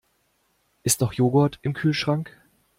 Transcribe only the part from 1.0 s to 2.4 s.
noch Joghurt im Kühlschrank?